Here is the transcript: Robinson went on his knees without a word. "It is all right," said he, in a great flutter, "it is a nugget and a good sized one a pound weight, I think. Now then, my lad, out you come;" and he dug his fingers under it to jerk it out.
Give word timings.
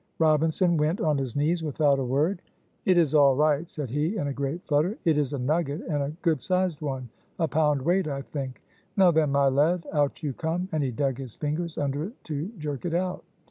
Robinson 0.17 0.77
went 0.77 0.99
on 0.99 1.19
his 1.19 1.35
knees 1.35 1.61
without 1.63 1.99
a 1.99 2.03
word. 2.03 2.41
"It 2.85 2.97
is 2.97 3.13
all 3.13 3.35
right," 3.35 3.69
said 3.69 3.91
he, 3.91 4.17
in 4.17 4.25
a 4.25 4.33
great 4.33 4.65
flutter, 4.65 4.97
"it 5.05 5.15
is 5.15 5.31
a 5.31 5.37
nugget 5.37 5.81
and 5.81 6.01
a 6.01 6.09
good 6.23 6.41
sized 6.41 6.81
one 6.81 7.09
a 7.37 7.47
pound 7.47 7.83
weight, 7.83 8.07
I 8.07 8.23
think. 8.23 8.63
Now 8.97 9.11
then, 9.11 9.31
my 9.31 9.47
lad, 9.47 9.85
out 9.93 10.23
you 10.23 10.33
come;" 10.33 10.69
and 10.71 10.81
he 10.83 10.89
dug 10.89 11.19
his 11.19 11.35
fingers 11.35 11.77
under 11.77 12.03
it 12.05 12.23
to 12.23 12.47
jerk 12.57 12.83
it 12.83 12.95
out. 12.95 13.23